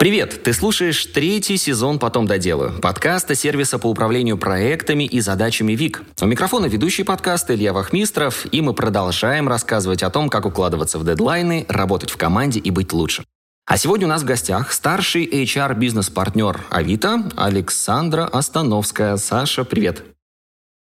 [0.00, 0.44] Привет!
[0.44, 6.02] Ты слушаешь третий сезон «Потом доделаю» подкаста сервиса по управлению проектами и задачами ВИК.
[6.22, 11.04] У микрофона ведущий подкаста Илья Вахмистров, и мы продолжаем рассказывать о том, как укладываться в
[11.04, 13.24] дедлайны, работать в команде и быть лучше.
[13.66, 19.18] А сегодня у нас в гостях старший HR-бизнес-партнер Авито Александра Остановская.
[19.18, 20.02] Саша, привет!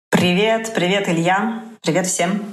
[0.09, 1.63] Привет, привет, Илья.
[1.81, 2.43] Привет всем.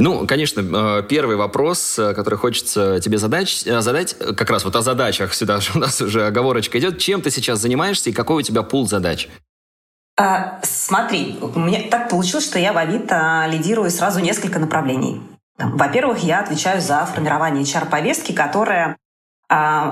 [0.00, 4.76] Ну, конечно, э, первый вопрос, э, который хочется тебе задать, э, задать как раз вот
[4.76, 5.34] о задачах.
[5.34, 6.98] Сюда же у нас уже оговорочка идет.
[6.98, 9.28] Чем ты сейчас занимаешься и какой у тебя пул задач?
[10.16, 15.20] А, смотри, у меня так получилось, что я в Авито лидирую сразу несколько направлений.
[15.58, 18.96] Во-первых, я отвечаю за формирование HR-повестки, которая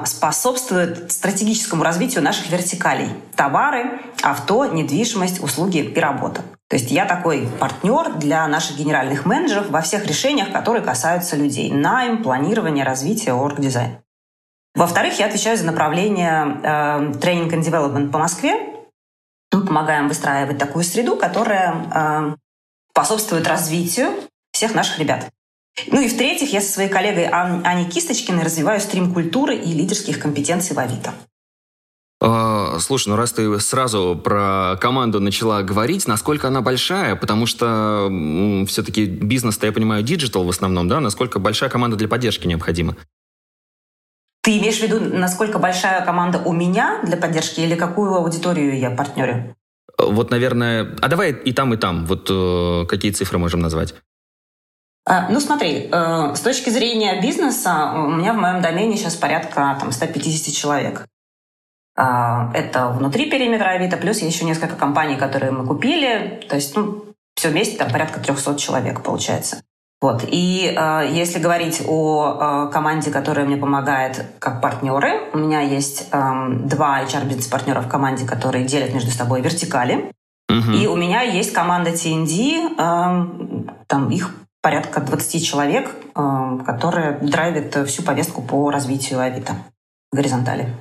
[0.04, 3.08] способствует стратегическому развитию наших вертикалей.
[3.34, 6.42] Товары, авто, недвижимость, услуги и работа.
[6.68, 11.72] То есть я такой партнер для наших генеральных менеджеров во всех решениях, которые касаются людей.
[11.72, 13.98] Найм, планирование, развитие, орг-дизайн.
[14.74, 18.74] Во-вторых, я отвечаю за направление э, тренинг and development по Москве.
[19.52, 22.36] Мы помогаем выстраивать такую среду, которая э,
[22.90, 24.10] способствует развитию
[24.52, 25.30] всех наших ребят.
[25.90, 30.18] Ну и в-третьих, я со своей коллегой Ан- Аней Кисточкиной развиваю стрим культуры и лидерских
[30.18, 31.12] компетенций в Авито.
[32.18, 38.10] А, слушай, ну раз ты сразу про команду начала говорить, насколько она большая, потому что
[38.66, 41.00] все-таки бизнес-то, я понимаю, digital в основном, да?
[41.00, 42.96] Насколько большая команда для поддержки необходима?
[44.42, 48.90] Ты имеешь в виду, насколько большая команда у меня для поддержки или какую аудиторию я
[48.90, 49.54] партнерю?
[49.98, 50.96] Вот, наверное...
[51.00, 52.06] А давай и там, и там.
[52.06, 53.94] Вот э, какие цифры можем назвать?
[55.08, 59.76] А, ну, смотри, э, с точки зрения бизнеса, у меня в моем домене сейчас порядка
[59.80, 61.06] там, 150 человек.
[61.98, 66.42] Это внутри периметра Авито, плюс еще несколько компаний, которые мы купили.
[66.46, 67.06] То есть, ну,
[67.36, 69.62] все вместе там порядка 300 человек получается.
[70.00, 70.24] Вот.
[70.26, 76.08] И э, если говорить о э, команде, которая мне помогает как партнеры, у меня есть
[76.12, 80.12] э, два HR-бизнес-партнера в команде, которые делят между собой вертикали.
[80.50, 80.70] Угу.
[80.72, 84.34] И у меня есть команда TND, э, там их
[84.66, 89.52] порядка 20 человек, э, которые драйвят всю повестку по развитию Авито
[90.10, 90.74] в горизонтали.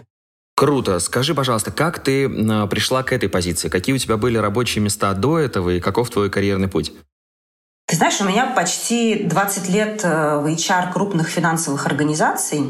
[0.56, 0.97] Круто.
[0.97, 2.28] Скажи, пожалуйста, как ты
[2.68, 3.69] пришла к этой позиции?
[3.69, 6.94] Какие у тебя были рабочие места до этого и каков твой карьерный путь?
[7.85, 12.62] Ты знаешь, у меня почти 20 лет э, в HR крупных финансовых организаций.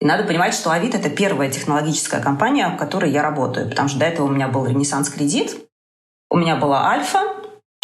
[0.00, 3.98] И надо понимать, что Авито— это первая технологическая компания, в которой я работаю, потому что
[3.98, 5.54] до этого у меня был Ренессанс Кредит,
[6.30, 7.35] у меня была Альфа,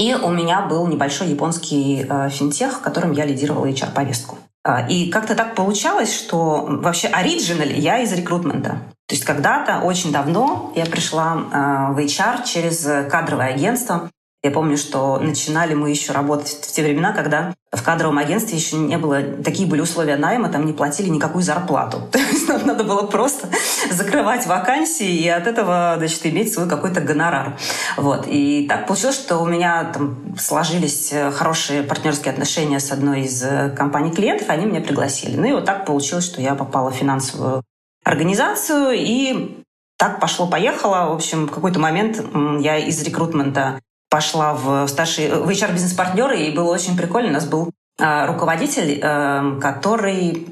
[0.03, 4.37] и у меня был небольшой японский э, финтех, в котором я лидировала HR-повестку.
[4.65, 8.71] А, и как-то так получалось, что вообще оригинали я из рекрутмента.
[9.07, 14.11] То есть когда-то, очень давно, я пришла э, в HR через кадровое агентство,
[14.45, 18.77] я помню, что начинали мы еще работать в те времена, когда в кадровом агентстве еще
[18.77, 22.03] не было, такие были условия найма, там не платили никакую зарплату.
[22.11, 23.49] То есть нам надо было просто
[23.91, 27.57] закрывать вакансии и от этого, значит, иметь свой какой-то гонорар.
[27.97, 28.27] Вот.
[28.27, 33.45] И так получилось, что у меня там сложились хорошие партнерские отношения с одной из
[33.77, 35.37] компаний клиентов, они меня пригласили.
[35.37, 37.63] Ну и вот так получилось, что я попала в финансовую
[38.05, 39.63] организацию, и
[39.99, 41.11] так пошло-поехало.
[41.11, 42.21] В общем, в какой-то момент
[42.61, 43.79] я из рекрутмента
[44.13, 47.31] пошла в старший в HR-бизнес-партнеры, и было очень прикольно.
[47.31, 50.47] У нас был э, руководитель, э, который,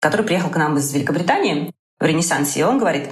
[0.00, 3.10] который приехал к нам из Великобритании в Ренессансе, и он говорит,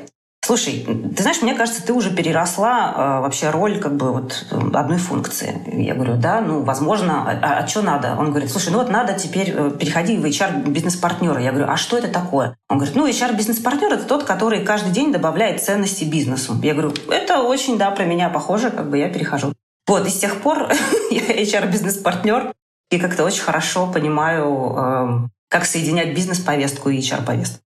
[0.49, 0.83] Слушай,
[1.15, 5.61] ты знаешь, мне кажется, ты уже переросла э, вообще роль как бы вот одной функции.
[5.67, 8.17] Я говорю, да, ну, возможно, а, а, а что надо?
[8.19, 11.39] Он говорит, слушай, ну вот надо теперь э, переходить в HR-бизнес-партнера.
[11.43, 12.57] Я говорю, а что это такое?
[12.71, 16.59] Он говорит, ну, HR-бизнес-партнер– это тот, который каждый день добавляет ценности бизнесу.
[16.63, 19.53] Я говорю, это очень, да, про меня похоже, как бы я перехожу.
[19.87, 20.71] Вот, и с тех пор
[21.11, 22.55] я HR-бизнес-партнер
[22.91, 27.68] и как-то очень хорошо понимаю, э, как соединять бизнес-повестку и HR-повестку.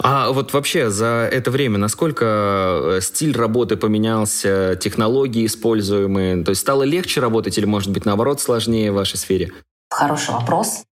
[0.00, 2.24] А вот вообще за это время насколько
[2.96, 6.44] э, стиль работы поменялся, технологии используемые?
[6.44, 9.52] То есть стало легче работать или, может быть, наоборот, сложнее в вашей сфере?
[9.90, 10.84] Хороший вопрос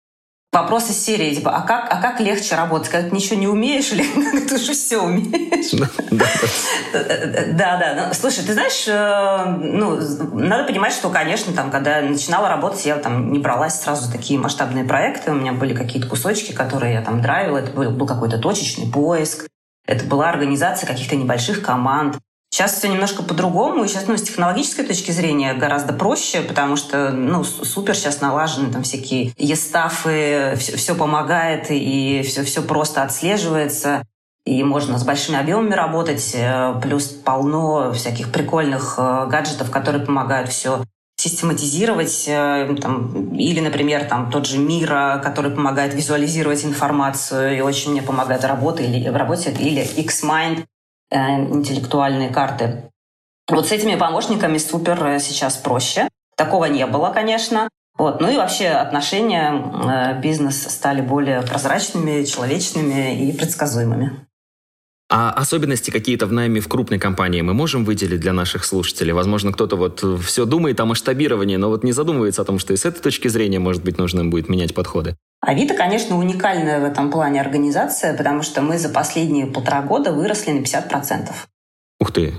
[0.55, 3.93] вопрос из серии, типа, а как, а как легче работать, когда ты ничего не умеешь
[3.93, 4.05] или
[4.49, 5.73] ты уже все умеешь?
[6.13, 8.07] Да, да.
[8.09, 9.99] Ну, слушай, ты знаешь, э, ну,
[10.33, 14.39] надо понимать, что, конечно, там, когда я начинала работать, я там не бралась сразу такие
[14.39, 18.39] масштабные проекты, у меня были какие-то кусочки, которые я там драйвила, это был, был какой-то
[18.39, 19.49] точечный поиск,
[19.87, 22.19] это была организация каких-то небольших команд.
[22.55, 27.11] Сейчас все немножко по-другому, и сейчас ну, с технологической точки зрения гораздо проще, потому что
[27.11, 34.05] ну, супер сейчас налажены там всякие естафы, все, все помогает, и все, все просто отслеживается.
[34.47, 40.49] И можно с большими объемами работать, э, плюс полно всяких прикольных э, гаджетов, которые помогают
[40.49, 40.85] все
[41.17, 47.91] систематизировать, э, там, или, например, там, тот же Мира, который помогает визуализировать информацию и очень
[47.91, 50.67] мне помогает в работе, или, в работе, или Xmind,
[51.15, 52.91] интеллектуальные карты.
[53.49, 56.09] Вот с этими помощниками супер э, сейчас проще.
[56.37, 57.69] Такого не было, конечно.
[57.97, 58.21] Вот.
[58.21, 64.27] Ну и вообще отношения э, бизнес стали более прозрачными, человечными и предсказуемыми.
[65.17, 69.13] А особенности какие-то в найме в крупной компании мы можем выделить для наших слушателей?
[69.13, 72.77] Возможно, кто-то вот все думает о масштабировании, но вот не задумывается о том, что и
[72.77, 75.15] с этой точки зрения, может быть, нужно будет менять подходы.
[75.41, 80.51] Авито, конечно, уникальная в этом плане организация, потому что мы за последние полтора года выросли
[80.51, 81.31] на 50%.
[82.01, 82.35] Ух ты!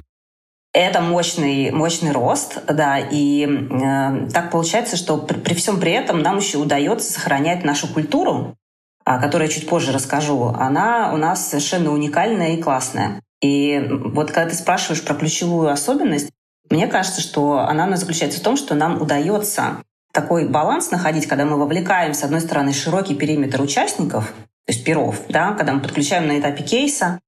[0.73, 6.21] Это мощный, мощный рост, да, и э, так получается, что при, при всем при этом
[6.21, 8.57] нам еще удается сохранять нашу культуру,
[9.05, 10.47] о которой я чуть позже расскажу.
[10.47, 13.21] Она у нас совершенно уникальная и классная.
[13.41, 16.29] И вот когда ты спрашиваешь про ключевую особенность,
[16.69, 21.57] мне кажется, что она заключается в том, что нам удается такой баланс находить, когда мы
[21.57, 24.33] вовлекаем, с одной стороны, широкий периметр участников,
[24.65, 27.19] то есть перов, да, когда мы подключаем на этапе кейса,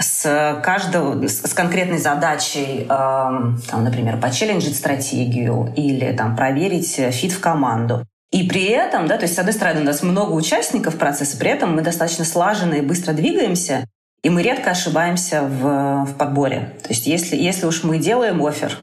[0.00, 7.40] с, каждого, с конкретной задачей, э, там, например, почелленджить стратегию или там, проверить фит в
[7.40, 8.06] команду.
[8.32, 11.50] И при этом, да, то есть, с одной стороны, у нас много участников процесса, при
[11.50, 13.86] этом мы достаточно слаженно и быстро двигаемся,
[14.22, 16.76] и мы редко ошибаемся в, в подборе.
[16.82, 18.78] То есть, если, если уж мы делаем офер,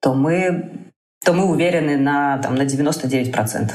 [0.00, 0.90] то мы,
[1.24, 3.70] то мы уверены на, там, на 99%.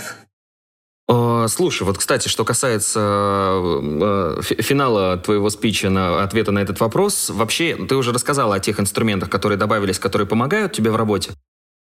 [1.07, 7.29] Э, слушай, вот, кстати, что касается э, финала твоего спича на ответа на этот вопрос,
[7.29, 11.31] вообще ты уже рассказала о тех инструментах, которые добавились, которые помогают тебе в работе.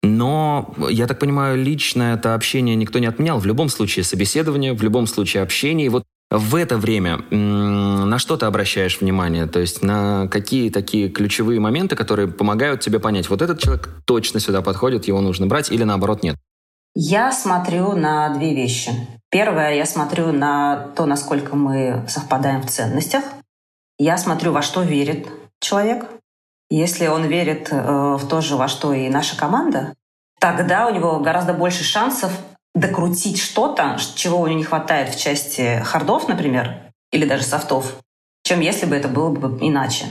[0.03, 3.39] Но, я так понимаю, личное это общение никто не отменял.
[3.39, 5.87] В любом случае собеседование, в любом случае общение.
[5.87, 9.47] И вот в это время на что ты обращаешь внимание?
[9.47, 14.41] То есть на какие такие ключевые моменты, которые помогают тебе понять, вот этот человек точно
[14.41, 16.37] сюда подходит, его нужно брать, или наоборот нет?
[16.95, 18.93] Я смотрю на две вещи.
[19.31, 23.25] Первое, я смотрю на то, насколько мы совпадаем в ценностях.
[23.99, 25.29] Я смотрю, во что верит
[25.61, 26.07] человек.
[26.73, 29.93] Если он верит э, в то же, во что и наша команда,
[30.41, 32.33] тогда у него гораздо больше шансов
[32.75, 37.99] докрутить что-то, чего у него не хватает в части хардов, например, или даже софтов,
[38.43, 40.07] чем если бы это было бы иначе.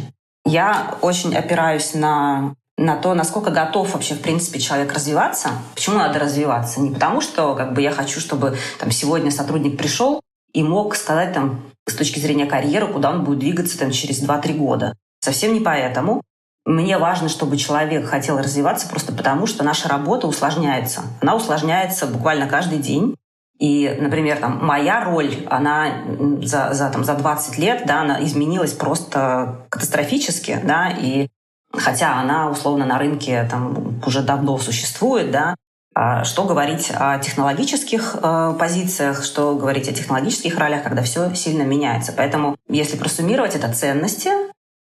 [0.46, 5.50] Я очень опираюсь на на то, насколько готов вообще, в принципе, человек развиваться.
[5.74, 6.80] Почему надо развиваться?
[6.80, 10.22] Не потому, что как бы, я хочу, чтобы там, сегодня сотрудник пришел
[10.54, 14.54] и мог сказать там, с точки зрения карьеры, куда он будет двигаться там, через 2-3
[14.54, 14.96] года.
[15.22, 16.22] Совсем не поэтому.
[16.66, 21.02] Мне важно, чтобы человек хотел развиваться просто потому, что наша работа усложняется.
[21.22, 23.16] Она усложняется буквально каждый день.
[23.58, 26.04] И, например, там, моя роль, она
[26.42, 30.60] за, за, там, за 20 лет да, она изменилась просто катастрофически.
[30.64, 31.30] Да, и
[31.74, 35.56] хотя она условно на рынке там уже давно существует, да,
[35.94, 41.64] а что говорить о технологических э, позициях, что говорить о технологических ролях, когда все сильно
[41.64, 42.14] меняется.
[42.16, 44.30] Поэтому, если просуммировать, это ценности,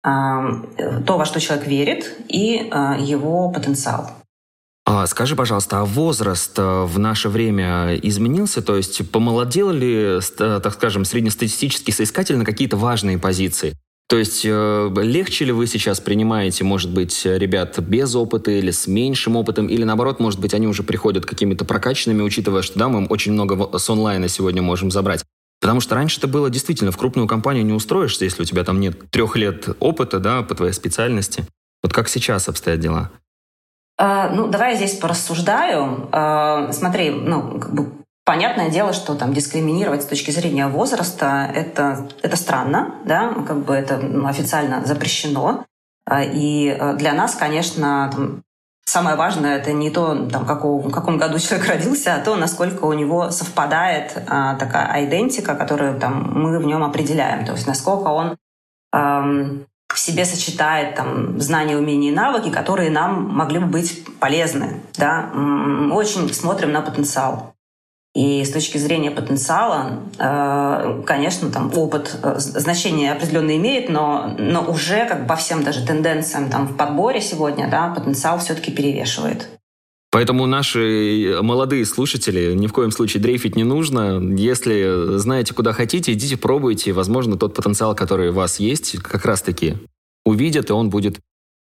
[0.03, 4.11] то, во что человек верит, и э, его потенциал.
[4.89, 8.61] А скажи, пожалуйста, а возраст э, в наше время изменился?
[8.61, 13.73] То есть помолодел ли, э, так скажем, среднестатистический соискатель на какие-то важные позиции?
[14.07, 18.87] То есть э, легче ли вы сейчас принимаете, может быть, ребят без опыта или с
[18.87, 23.07] меньшим опытом, или наоборот, может быть, они уже приходят какими-то прокачанными, учитывая, что да, мы
[23.07, 25.25] очень много с онлайна сегодня можем забрать.
[25.59, 28.79] Потому что раньше это было действительно в крупную компанию не устроишься, если у тебя там
[28.79, 31.45] нет трех лет опыта, да, по твоей специальности.
[31.81, 33.11] Вот как сейчас обстоят дела?
[33.99, 36.09] Uh, ну, давай я здесь порассуждаю.
[36.11, 37.91] Uh, смотри, ну, как бы
[38.27, 43.73] Понятное дело, что там дискриминировать с точки зрения возраста это, это странно, да, как бы
[43.73, 45.63] это ну, официально запрещено.
[46.05, 48.43] А, и э, для нас, конечно, там,
[48.87, 52.85] самое важное это не то, там, какого, в каком году человек родился, а то, насколько
[52.85, 57.45] у него совпадает а, такая идентика, которую там, мы в нем определяем.
[57.45, 58.37] То есть насколько он
[58.93, 64.81] эм, в себе сочетает там, знания, умения и навыки, которые нам могли бы быть полезны.
[64.97, 65.31] Да?
[65.91, 67.53] Очень смотрим на потенциал.
[68.17, 74.63] И с точки зрения потенциала, э, конечно, там опыт э, значение определенно имеет, но, но
[74.63, 79.47] уже как по всем даже тенденциям там в подборе сегодня, да, потенциал все-таки перевешивает.
[80.09, 84.19] Поэтому наши молодые слушатели ни в коем случае дрейфить не нужно.
[84.35, 86.93] Если знаете, куда хотите, идите, пробуйте.
[86.93, 89.75] Возможно, тот потенциал, который у вас есть, как раз-таки
[90.25, 91.19] увидят, и он будет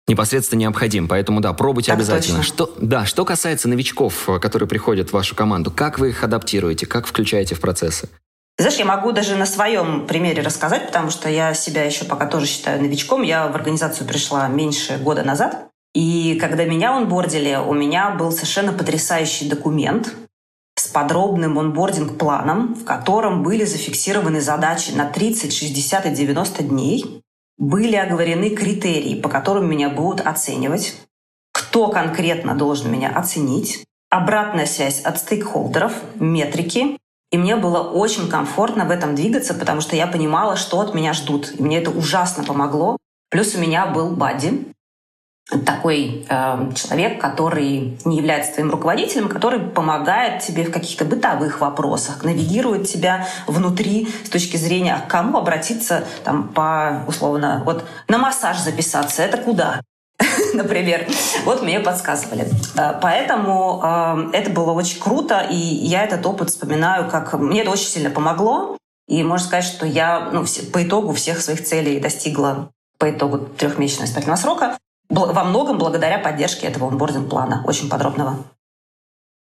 [0.07, 1.07] непосредственно необходим.
[1.07, 2.37] Поэтому да, пробуйте так обязательно.
[2.39, 2.53] Точно.
[2.53, 6.85] Что, да, что касается новичков, э, которые приходят в вашу команду, как вы их адаптируете,
[6.85, 8.09] как включаете в процессы?
[8.57, 12.45] Знаешь, я могу даже на своем примере рассказать, потому что я себя еще пока тоже
[12.45, 13.23] считаю новичком.
[13.23, 15.69] Я в организацию пришла меньше года назад.
[15.95, 20.13] И когда меня онбордили, у меня был совершенно потрясающий документ
[20.75, 27.22] с подробным онбординг-планом, в котором были зафиксированы задачи на 30, 60 и 90 дней.
[27.57, 30.95] Были оговорены критерии, по которым меня будут оценивать,
[31.51, 36.97] кто конкретно должен меня оценить, обратная связь от стейкхолдеров, метрики.
[37.31, 41.13] И мне было очень комфортно в этом двигаться, потому что я понимала, что от меня
[41.13, 41.53] ждут.
[41.57, 42.97] И мне это ужасно помогло.
[43.29, 44.67] Плюс у меня был бадди,
[45.65, 52.23] такой э, человек, который не является твоим руководителем, который помогает тебе в каких-то бытовых вопросах,
[52.23, 58.57] навигирует тебя внутри с точки зрения, к кому обратиться там по условно вот на массаж
[58.59, 59.81] записаться, это куда?
[60.53, 61.07] например.
[61.43, 62.47] Вот мне подсказывали.
[62.77, 67.71] Э, поэтому э, это было очень круто, и я этот опыт вспоминаю, как мне это
[67.71, 68.77] очень сильно помогло.
[69.07, 74.05] И можно сказать, что я ну, по итогу всех своих целей достигла по итогу трехмесячного
[74.05, 74.77] испытательного срока
[75.13, 78.37] во многом благодаря поддержке этого онбординг-плана, очень подробного.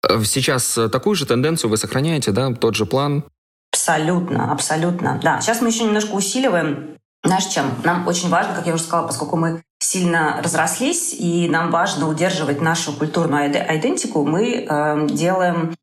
[0.08, 3.24] Э, сейчас э, такую же тенденцию вы сохраняете, да, тот же план?
[3.72, 5.20] Абсолютно, абсолютно.
[5.24, 6.98] Да, сейчас мы еще немножко усиливаем.
[7.24, 7.66] Знаешь, чем?
[7.84, 12.62] Нам очень важно, как я уже сказала, поскольку мы сильно разрослись, и нам важно удерживать
[12.62, 15.76] нашу культурную идентику, мы э, делаем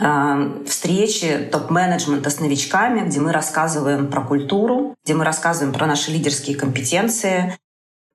[0.00, 6.12] э, встречи топ-менеджмента с новичками, где мы рассказываем про культуру, где мы рассказываем про наши
[6.12, 7.56] лидерские компетенции,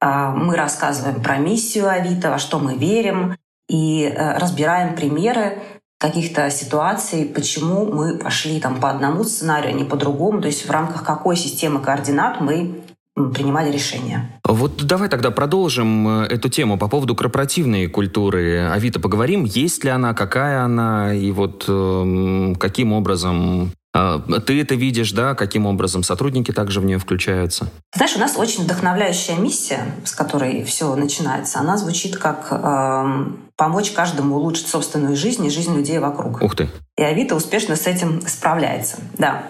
[0.02, 3.36] мы рассказываем про миссию Авито, во что мы верим,
[3.72, 5.60] и э, разбираем примеры
[5.98, 10.68] каких-то ситуаций, почему мы пошли там по одному сценарию, а не по другому, то есть
[10.68, 12.82] в рамках какой системы координат мы
[13.16, 14.40] принимали решения.
[14.44, 19.44] Вот давай тогда продолжим э, эту тему по поводу корпоративной культуры Авито поговорим.
[19.44, 25.36] Есть ли она, какая она, и вот э, каким образом а, ты это видишь, да,
[25.36, 27.70] каким образом сотрудники также в нее включаются?
[27.94, 31.60] Знаешь, у нас очень вдохновляющая миссия, с которой все начинается.
[31.60, 33.26] Она звучит как э,
[33.58, 36.42] помочь каждому улучшить собственную жизнь и жизнь людей вокруг.
[36.42, 36.70] Ух ты.
[36.98, 39.44] И Авито успешно с этим справляется, да.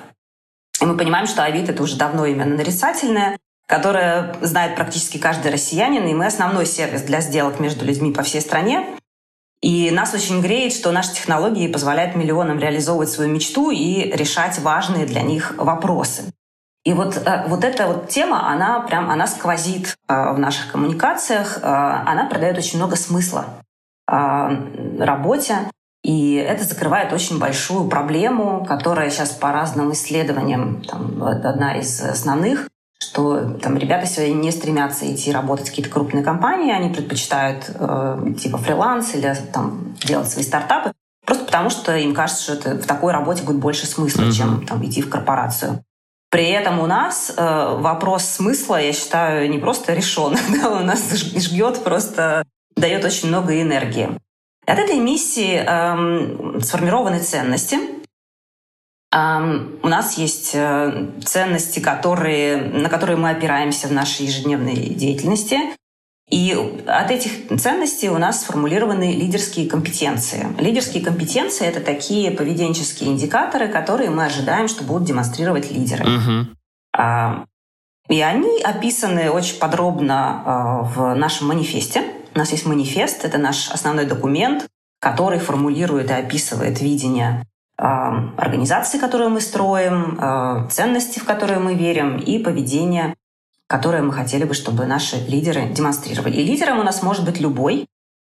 [0.82, 6.08] И мы понимаем, что Авито— это уже давно именно нарицательное, которое знает практически каждый россиянин,
[6.08, 8.98] и мы основной сервис для сделок между людьми по всей стране.
[9.62, 15.06] И нас очень греет, что наши технологии позволяют миллионам реализовывать свою мечту и решать важные
[15.06, 16.32] для них вопросы.
[16.84, 21.60] И вот, э, вот эта вот тема, она прям, она сквозит э, в наших коммуникациях,
[21.62, 23.46] э, она придает очень много смысла
[24.08, 25.60] работе,
[26.04, 32.68] и это закрывает очень большую проблему, которая сейчас по разным исследованиям, там, одна из основных,
[33.02, 38.34] что там ребята сегодня не стремятся идти работать в какие-то крупные компании, они предпочитают э,
[38.40, 40.94] типа фриланс или там делать свои стартапы,
[41.26, 44.32] просто потому что им кажется, что это в такой работе будет больше смысла, mm-hmm.
[44.32, 45.84] чем там идти в корпорацию.
[46.30, 51.12] При этом у нас э, вопрос смысла, я считаю, не просто решен, да, у нас
[51.12, 54.10] жгет просто, дает очень много энергии.
[54.68, 57.80] От этой миссии э, сформированы ценности,
[59.14, 65.58] у нас есть э, ценности, которые, на которые мы опираемся в нашей ежедневной деятельности.
[66.30, 66.54] И
[66.88, 70.48] от этих ценностей у нас сформулированы лидерские компетенции.
[70.58, 76.06] Лидерские компетенции— это такие поведенческие индикаторы, которые мы ожидаем, что будут демонстрировать лидеры.
[76.06, 77.46] Uh-huh.
[78.08, 82.04] И они описаны очень подробно а, в нашем манифесте.
[82.34, 84.68] У нас есть манифест, это наш основной документ,
[85.00, 87.46] который формулирует и описывает видение
[87.82, 93.16] организации, которую мы строим, а, ценности, в которые мы верим, и поведение,
[93.68, 96.36] которое мы хотели бы, чтобы наши лидеры демонстрировали.
[96.36, 97.88] И лидером у нас может быть любой.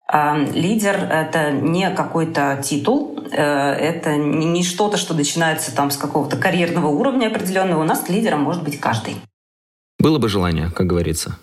[0.07, 6.37] А, лидер— это не какой-то титул, э, это не что-то, что начинается там с какого-то
[6.37, 7.81] карьерного уровня определенного.
[7.81, 9.15] У нас лидером может быть каждый.
[9.99, 11.37] Было бы желание, как говорится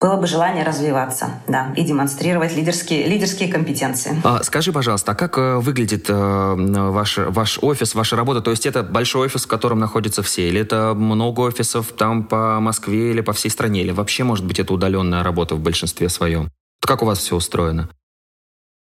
[0.00, 4.18] было бы желание развиваться, да, и демонстрировать лидерские, лидерские компетенции.
[4.24, 8.40] А, скажи, пожалуйста, а как э, выглядит э, ваш, ваш офис, ваша работа?
[8.40, 10.48] То есть это большой офис, в котором находятся все?
[10.48, 13.82] Или это много офисов там по Москве или по всей стране?
[13.82, 16.48] Или вообще, может быть, это удаленная работа в большинстве своем?
[16.80, 17.90] Как у вас все устроено?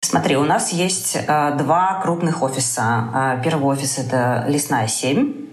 [0.01, 3.09] Смотри, у нас есть э, два крупных офиса.
[3.13, 5.33] Э, первый офис— это Лесная 7,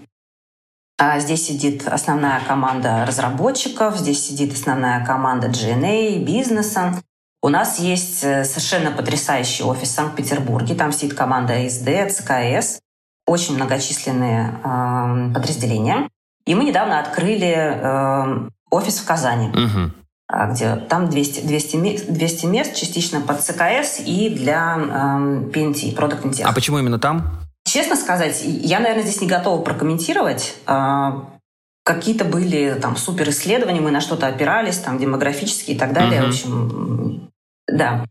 [1.19, 7.01] здесь сидит основная команда разработчиков, здесь сидит основная команда GNA, бизнеса.
[7.41, 10.75] У нас есть э, совершенно потрясающий офис в Санкт-Петербурге.
[10.75, 12.79] Там сидит команда СД, ЦКС,
[13.25, 16.07] очень многочисленные э, подразделения.
[16.45, 20.51] И мы недавно открыли э, офис в Казани, угу.
[20.51, 26.43] где там 200, 200, 200 мест, частично под ЦКС и для э, PNT, Intel.
[26.43, 27.41] А почему именно там?
[27.71, 30.55] Честно сказать, я, наверное, здесь не готова прокомментировать.
[30.65, 31.23] А,
[31.85, 36.19] какие-то были там супер исследования, мы на что-то опирались, там демографические и так далее.
[36.19, 36.25] Мгм.
[36.25, 37.31] В общем,
[37.67, 38.05] да.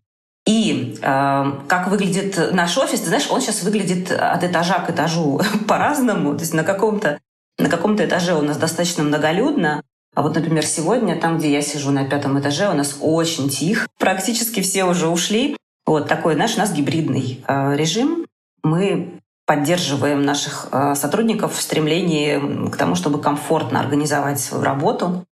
[0.46, 5.42] И э, как выглядит наш офис, ты знаешь, он сейчас выглядит от этажа к этажу
[5.68, 6.32] по-разному.
[6.36, 7.20] То есть на каком-то
[7.58, 9.82] на каком-то этаже у нас достаточно многолюдно,
[10.14, 13.86] а вот, например, сегодня, там, где я сижу на пятом этаже, у нас очень тихо.
[13.98, 15.54] Практически все уже ушли.
[15.84, 18.24] Вот такой, знаешь, у нас гибридный э, режим.
[18.62, 19.19] Мы
[19.50, 25.26] поддерживаем наших э, сотрудников в стремлении к тому, чтобы комфортно организовать свою работу.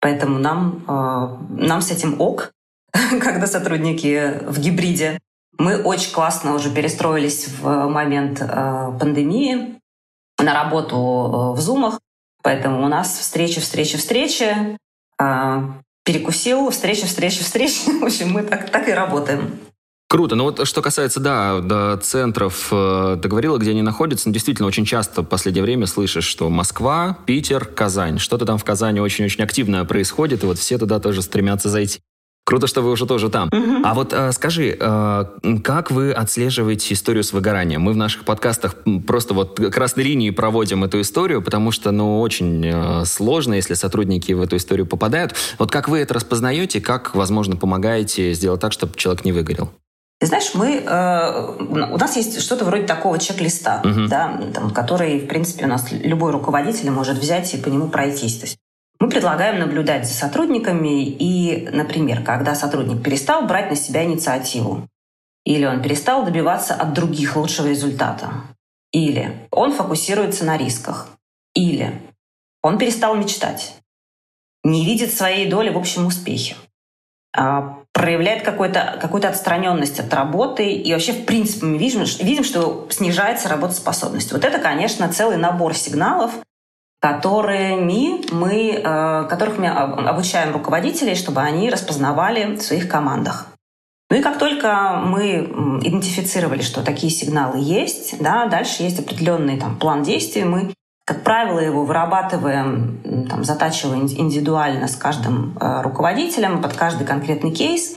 [0.00, 2.52] Поэтому нам, э, нам с этим ок,
[2.92, 5.18] когда сотрудники в гибриде.
[5.58, 9.80] Мы очень классно уже перестроились в момент э, пандемии
[10.38, 11.98] на работу в зумах.
[12.44, 14.78] Поэтому у нас встречи, встречи, встречи.
[16.04, 17.90] Перекусил, встреча, встреча, встреча.
[18.00, 19.58] В общем, мы так, так и работаем.
[20.14, 20.36] Круто.
[20.36, 24.28] Ну вот что касается, да, до центров, э, ты говорила, где они находятся.
[24.28, 28.20] Ну, действительно, очень часто в последнее время слышишь, что Москва, Питер, Казань.
[28.20, 31.98] Что-то там в Казани очень-очень активно происходит, и вот все туда тоже стремятся зайти.
[32.46, 33.50] Круто, что вы уже тоже там.
[33.82, 35.24] А вот э, скажи, э,
[35.64, 37.82] как вы отслеживаете историю с выгоранием?
[37.82, 38.76] Мы в наших подкастах
[39.08, 44.30] просто вот красной линией проводим эту историю, потому что, ну, очень э, сложно, если сотрудники
[44.30, 45.34] в эту историю попадают.
[45.58, 49.72] Вот как вы это распознаете, как, возможно, помогаете сделать так, чтобы человек не выгорел?
[50.24, 54.08] Ты знаешь, мы, э, у нас есть что-то вроде такого чек-листа, Мгм.
[54.08, 58.38] да, там, который, в принципе, у нас любой руководитель может взять и по нему пройтись.
[58.38, 58.56] То есть
[58.98, 64.88] мы предлагаем наблюдать за сотрудниками и, например, когда сотрудник перестал брать на себя инициативу,
[65.44, 68.30] или он перестал добиваться от других лучшего результата,
[68.92, 71.08] или он фокусируется на рисках,
[71.52, 72.00] или
[72.62, 73.76] он перестал мечтать,
[74.62, 76.56] не видит своей доли в общем успехе,
[77.36, 82.86] а, проявляет какую-то какую отстраненность от работы, и вообще, в принципе, мы видим, видим, что
[82.90, 84.32] снижается работоспособность.
[84.32, 86.32] Вот это, конечно, целый набор сигналов,
[87.00, 93.46] которыми мы, э, которых мы об- обучаем руководителей, чтобы они распознавали в своих командах.
[94.10, 99.76] Ну и как только мы идентифицировали, что такие сигналы есть, да, дальше есть определенный там,
[99.76, 100.74] план действий, мы
[101.04, 107.52] как правило, его вырабатываем, там, затачивая ин- индивидуально с каждым э, руководителем под каждый конкретный
[107.52, 107.96] кейс.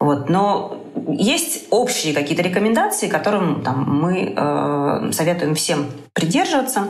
[0.00, 0.28] Вот.
[0.28, 0.76] Но
[1.08, 6.88] есть общие какие-то рекомендации, которым там, мы э, советуем всем придерживаться.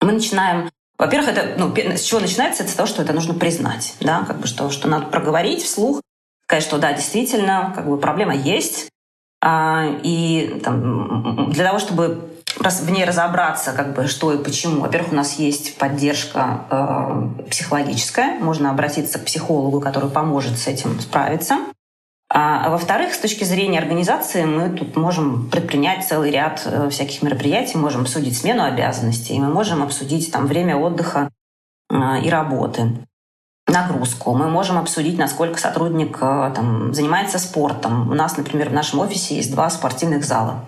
[0.00, 3.96] Мы начинаем во-первых, это, ну, с чего начинается, это с того, что это нужно признать,
[4.00, 6.00] да, как бы что, что надо проговорить вслух,
[6.46, 8.90] сказать, что да, действительно, как бы проблема есть,
[9.42, 14.80] а, и там, для того, чтобы в ней разобраться, как бы что и почему.
[14.80, 21.00] Во-первых, у нас есть поддержка э, психологическая, можно обратиться к психологу, который поможет с этим
[21.00, 21.58] справиться.
[22.30, 27.22] А, а во-вторых, с точки зрения организации, мы тут можем предпринять целый ряд э, всяких
[27.22, 31.30] мероприятий, можем обсудить смену обязанностей, мы можем обсудить там время отдыха
[31.90, 33.06] э, и работы,
[33.66, 34.34] нагрузку.
[34.34, 38.10] Мы можем обсудить, насколько сотрудник э, там, занимается спортом.
[38.10, 40.64] У нас, например, в нашем офисе есть два спортивных зала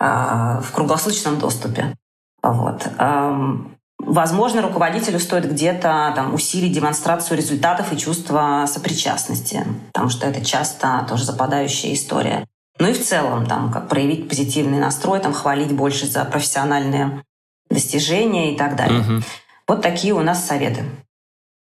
[0.00, 1.94] в круглосуточном доступе.
[2.42, 2.88] Вот.
[2.98, 10.44] Эм, Возможно, руководителю стоит где-то там, усилить демонстрацию результатов и чувство сопричастности, потому что это
[10.44, 12.46] часто тоже западающая история.
[12.78, 17.22] Ну и в целом, там, как проявить позитивный настрой, там, хвалить больше за профессиональные
[17.68, 19.00] достижения и так далее.
[19.00, 19.22] Мгм.
[19.68, 20.84] Вот такие у нас советы.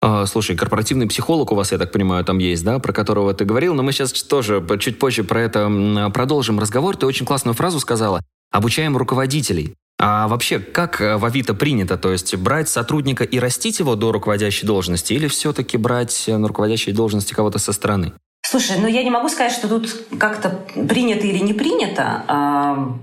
[0.01, 3.45] А, Слушай, корпоративный психолог у вас, я так понимаю, там есть, да, про которого ты
[3.45, 6.97] говорил, но мы сейчас тоже чуть позже про это продолжим разговор.
[6.97, 8.21] Ты очень классную фразу сказала.
[8.51, 9.75] Обучаем руководителей.
[10.01, 11.99] А вообще, как э, в Авито принято?
[11.99, 16.47] То есть брать сотрудника и растить его до руководящей должности или все-таки брать э, на
[16.47, 18.13] руководящей должности кого-то со стороны?
[18.47, 20.51] Слушай, ну я не могу сказать, что тут как-то
[20.89, 23.03] принято или не принято.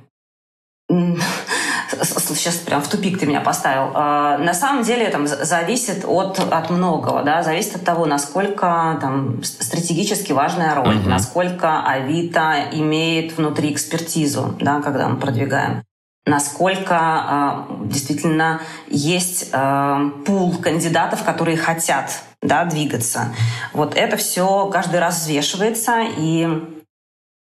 [1.90, 3.92] Сейчас прям в тупик ты меня поставил.
[3.94, 8.98] А, На самом деле там за- зависит от, от многого, да, зависит от того, насколько
[9.02, 11.10] там стратегически важная роль, Мгм.
[11.10, 15.84] насколько Авито имеет внутри экспертизу, да, когда мы продвигаем
[16.28, 23.28] насколько а, действительно есть а, пул кандидатов, которые хотят да, двигаться.
[23.74, 26.48] Вот это все каждый раз взвешивается, и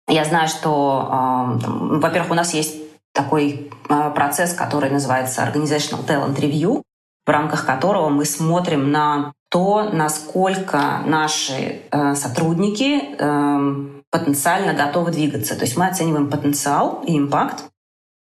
[0.09, 2.75] я знаю, что, ну, во-первых, у нас есть
[3.15, 6.83] такой а, процесс, который называется Organizational Talent Review,
[7.25, 15.55] в рамках которого мы смотрим на то, насколько наши э, сотрудники э, потенциально готовы двигаться.
[15.55, 17.63] То есть мы оцениваем потенциал и импакт,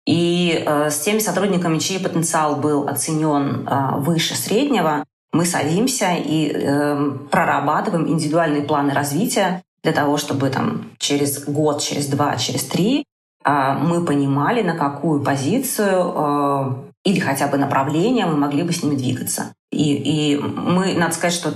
[0.06, 3.68] и э, с теми сотрудниками, чей потенциал был оценен
[3.98, 6.50] выше среднего, мы садимся и
[7.30, 13.04] прорабатываем индивидуальные планы развития для того, чтобы там, через год, через два, через три
[13.46, 18.96] мы понимали, на какую позицию э, или хотя бы направления, мы могли бы с ними
[18.96, 19.54] двигаться.
[19.70, 21.54] И, и мы, надо сказать, что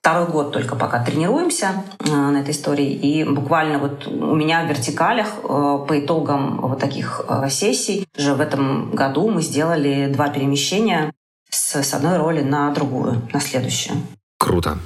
[0.00, 2.92] второй год только пока тренируемся э, на этой истории.
[2.92, 8.90] И буквально вот у меня в вертикалях по итогам вот таких сессий же в этом
[8.90, 11.12] году мы сделали два перемещения
[11.50, 13.96] с, с одной роли на другую, на следующую.
[14.38, 14.78] Круто.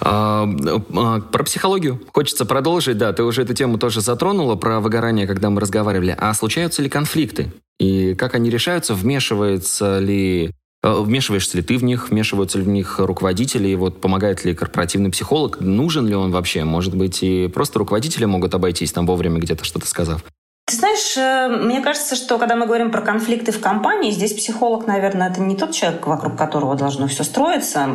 [0.00, 0.48] А,
[0.96, 2.98] а, про психологию хочется продолжить.
[2.98, 6.16] Да, ты уже эту тему тоже затронула, про выгорание, когда мы разговаривали.
[6.18, 7.52] А случаются ли конфликты?
[7.78, 8.94] И как они решаются?
[8.94, 14.00] Вмешивается ли Э, вмешиваешься ли ты в них, вмешиваются ли в них руководители, и вот
[14.00, 16.64] помогает ли корпоративный психолог, нужен ли он вообще?
[16.64, 20.24] Может быть, и просто руководители могут обойтись там вовремя где-то что-то сказав?
[20.70, 24.86] Ты знаешь, э, мне кажется, что когда мы говорим про конфликты в компании, здесь психолог,
[24.86, 27.88] наверное, это не тот человек, вокруг которого должно все строиться.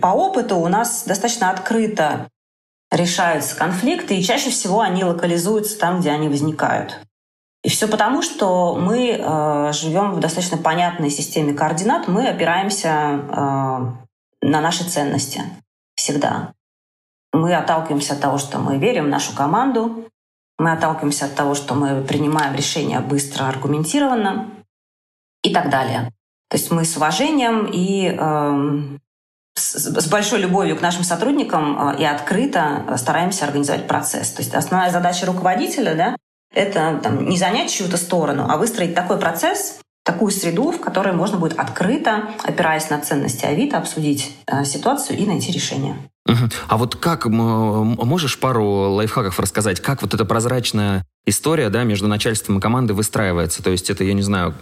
[0.00, 2.30] По опыту у нас достаточно открыто
[2.90, 7.00] решаются конфликты, и чаще всего они локализуются там, где они возникают.
[7.64, 13.36] И все потому, что мы э, живем в достаточно понятной системе координат, мы опираемся э,
[14.40, 15.42] на наши ценности
[15.96, 16.54] всегда.
[17.34, 20.06] Мы отталкиваемся от того, что мы верим в нашу команду,
[20.62, 24.48] мы отталкиваемся от того, что мы принимаем решения быстро, аргументированно
[25.42, 26.12] и так далее.
[26.48, 28.98] То есть мы с уважением и э,
[29.54, 34.30] с, с большой любовью к нашим сотрудникам э, и открыто стараемся организовать процесс.
[34.30, 36.16] То есть основная задача руководителя да,
[36.54, 41.38] это там, не занять чью-то сторону, а выстроить такой процесс, такую среду, в которой можно
[41.38, 45.96] будет открыто, опираясь на ценности Авито, обсудить э, ситуацию и найти решение.
[46.26, 52.58] А вот как, можешь пару лайфхаков рассказать, как вот эта прозрачная история да, между начальством
[52.58, 53.62] и командой выстраивается?
[53.62, 54.54] То есть это, я не знаю,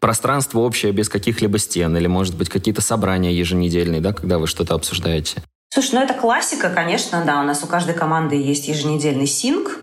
[0.00, 4.74] пространство общее без каких-либо стен или, может быть, какие-то собрания еженедельные, да, когда вы что-то
[4.74, 5.42] обсуждаете?
[5.72, 7.40] Слушай, ну это классика, конечно, да.
[7.40, 9.80] У нас у каждой команды есть еженедельный синк,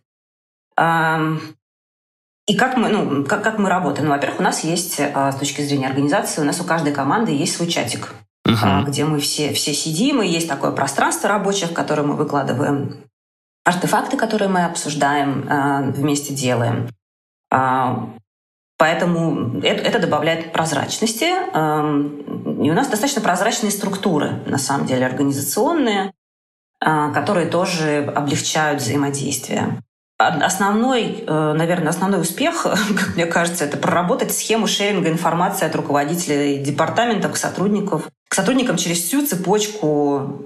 [2.50, 4.08] и как мы, ну, как, как мы работаем?
[4.08, 7.32] Ну, во-первых, у нас есть, а, с точки зрения организации, у нас у каждой команды
[7.32, 8.10] есть свой чатик,
[8.50, 8.86] uh-huh.
[8.86, 13.04] где мы все, все сидим, и есть такое пространство рабочее, в которое мы выкладываем
[13.66, 16.90] артефакты, которые мы обсуждаем, а, вместе делаем.
[18.78, 21.26] Поэтому это, это добавляет прозрачности.
[21.26, 26.14] И у нас достаточно прозрачные структуры, на самом деле, организационные,
[26.80, 29.82] которые тоже облегчают взаимодействие.
[30.20, 36.58] Основной, э, наверное, основной успех, как мне кажется, это проработать схему шеринга информации от руководителей
[36.62, 40.46] департамента к сотрудникам, к сотрудникам через всю цепочку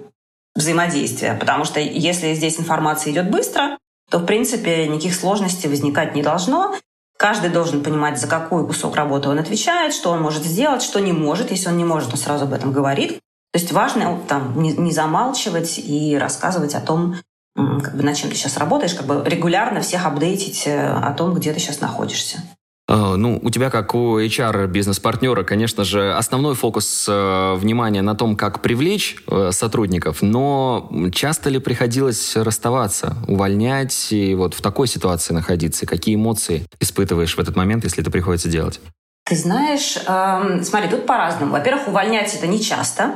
[0.55, 1.35] взаимодействия.
[1.35, 3.77] Потому что если здесь информация идет быстро,
[4.09, 6.75] то, в принципе, никаких сложностей возникать не должно.
[7.17, 11.13] Каждый должен понимать, за какой кусок работы он отвечает, что он может сделать, что не
[11.13, 11.51] может.
[11.51, 13.19] Если он не может, он сразу об этом говорит.
[13.51, 17.17] То есть важно там, не, не замалчивать и рассказывать о том,
[17.55, 21.35] как бы над чем ты сейчас работаешь, как бы регулярно всех апдейтить э, о том,
[21.35, 22.41] где ты сейчас находишься.
[22.87, 28.13] А, ну, у тебя, как у HR бизнес-партнера, конечно же, основной фокус э, внимания на
[28.13, 34.87] том, как привлечь э, сотрудников, но часто ли приходилось расставаться, увольнять и вот в такой
[34.87, 35.85] ситуации находиться?
[35.85, 38.81] Какие эмоции испытываешь в этот момент, если это приходится делать?
[39.25, 41.53] Ты знаешь, э, смотри, тут по-разному.
[41.53, 43.15] Во-первых, увольнять это не часто.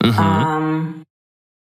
[0.00, 0.10] Угу.
[0.10, 0.82] Э,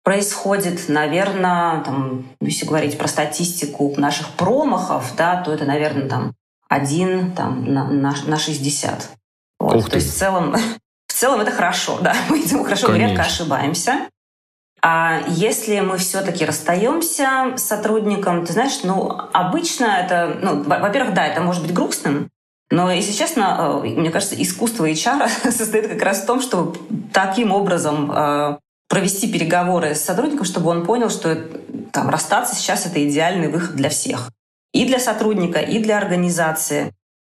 [0.02, 6.32] происходит, наверное, там, если говорить про статистику наших промахов, да, то это, наверное, там
[6.68, 9.10] один там, на, на, на 60.
[9.58, 9.76] Вот.
[9.76, 9.90] Ух ты.
[9.92, 10.54] То есть в целом,
[11.06, 13.04] в целом это хорошо, да, мы идем хорошо, Конечно.
[13.04, 14.08] мы редко ошибаемся.
[14.82, 21.26] А если мы все-таки расстаемся с сотрудником, ты знаешь, ну, обычно это, ну, во-первых, да,
[21.26, 22.30] это может быть грустным,
[22.70, 26.78] но, если честно, э, мне кажется, искусство HR состоит как раз в том, чтобы
[27.12, 31.36] таким образом э, провести переговоры с сотрудником, чтобы он понял, что
[31.92, 34.30] там, расстаться сейчас это идеальный выход для всех.
[34.76, 36.92] И для сотрудника, и для организации.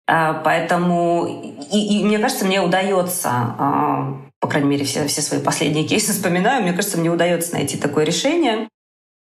[0.09, 5.41] А, поэтому, и, и мне кажется, мне удается, а, по крайней мере, все, все свои
[5.41, 8.69] последние кейсы вспоминаю, мне кажется, мне удается найти такое решение,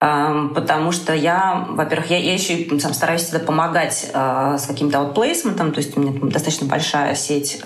[0.02, 5.00] а, потому что я, во-первых, я, я еще и сам стараюсь всегда помогать с каким-то
[5.00, 7.62] аутплейсментом, то есть у меня достаточно большая сеть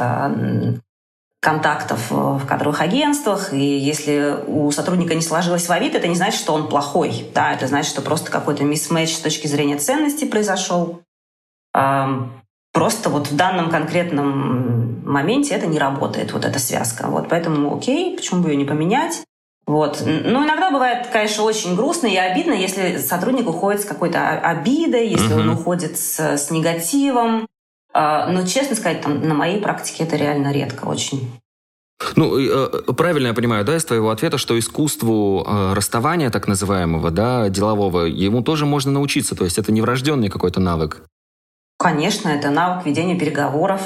[1.40, 6.40] контактов в кадровых агентствах, и если у сотрудника не сложилось в Авито, это не значит,
[6.40, 7.30] что он плохой.
[7.34, 11.02] Да, это значит, что просто какой-то мисс-мэч с точки зрения ценностей произошел.
[12.74, 17.08] Просто вот в данном конкретном моменте это не работает, вот эта связка.
[17.08, 19.24] Вот поэтому окей, почему бы ее не поменять?
[19.66, 20.02] Вот.
[20.06, 25.36] Ну, иногда бывает, конечно, очень грустно и обидно, если сотрудник уходит с какой-то обидой, если
[25.36, 25.42] uh-huh.
[25.42, 27.48] он уходит с, с негативом.
[28.00, 31.32] А, но, честно сказать, там, на моей практике это реально редко очень.
[32.16, 37.10] Ну, э, правильно я понимаю, да, из твоего ответа, что искусству э, расставания, так называемого,
[37.10, 41.08] да, делового, ему тоже можно научиться, то есть это не врожденный какой-то навык.
[41.80, 43.82] Конечно, это навык ведения переговоров,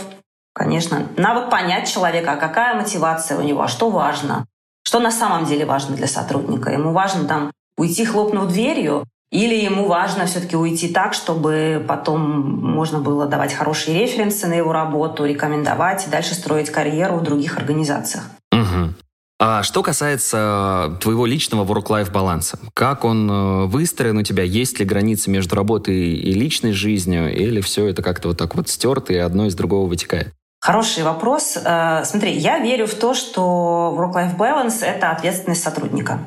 [0.54, 1.08] конечно.
[1.16, 4.46] Навык понять человека, а какая мотивация у него, а что важно.
[4.84, 6.70] Что на самом деле важно для сотрудника.
[6.70, 13.00] Ему важно там уйти, хлопнув дверью, или ему важно все-таки уйти так, чтобы потом можно
[13.00, 18.26] было давать хорошие референсы на его работу, рекомендовать и дальше строить карьеру в других организациях.
[18.52, 18.94] Угу.
[19.40, 24.44] А что касается твоего личного work-life баланса, как он э, выстроен у тебя?
[24.44, 27.34] Есть ли границы между работой и личной жизнью?
[27.34, 30.34] Или все это как-то вот так вот стерто и одно из другого вытекает?
[30.60, 31.58] Хороший вопрос.
[31.58, 36.20] Э, смотри, я верю в то, что work-life balance— это ответственность сотрудника.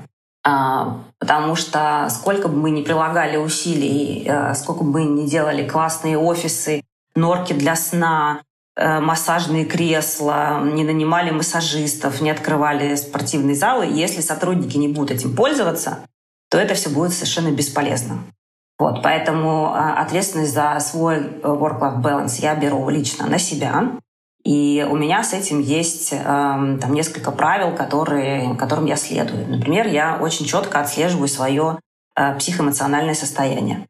[0.46, 5.66] А, потому что сколько бы мы ни прилагали усилий, э, сколько бы мы ни делали
[5.66, 6.82] классные офисы,
[7.14, 8.42] норки для сна,
[8.76, 13.86] Э, массажные кресла, не нанимали массажистов, не открывали спортивные залы.
[13.86, 16.00] Если сотрудники не будут этим пользоваться,
[16.50, 18.18] то это все будет совершенно бесполезно.
[18.76, 23.92] Вот, поэтому а, ответственность за свой э, work-life balance я беру лично на себя.
[24.44, 29.48] И у меня с этим есть э, там несколько правил, которые, которым я следую.
[29.48, 31.78] Например, я очень четко отслеживаю свое
[32.14, 33.86] э, психоэмоциональное состояние.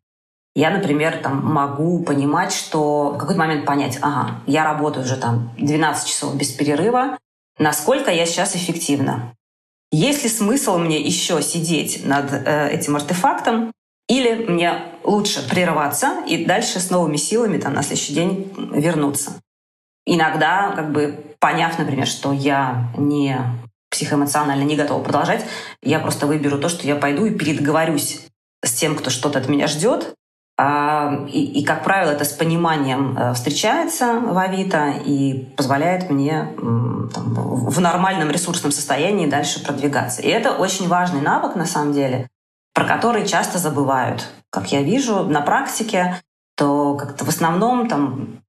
[0.54, 5.52] Я, например, там могу понимать, что в какой-то момент понять, ага, я работаю уже там
[5.58, 7.18] 12 часов без перерыва,
[7.58, 9.34] насколько я сейчас эффективна.
[9.90, 13.72] Есть ли смысл мне еще сидеть над э, этим артефактом,
[14.08, 19.40] или мне лучше прерваться и дальше с новыми силами там, на следующий день вернуться.
[20.06, 23.38] Иногда, как бы поняв, например, что я не
[23.90, 25.44] психоэмоционально не готова продолжать,
[25.82, 28.26] я просто выберу то, что я пойду и передоговорюсь
[28.64, 30.14] с тем, кто что-то от меня ждет,
[30.56, 36.48] а, и, и, как правило, это с пониманием э, встречается в Авито и позволяет мне
[37.12, 40.22] там, в нормальном ресурсном состоянии дальше продвигаться.
[40.22, 42.28] И это очень важный навык, на самом деле,
[42.72, 44.28] про который часто забывают.
[44.50, 46.20] Как я вижу на практике,
[46.56, 48.43] то как-то в основном там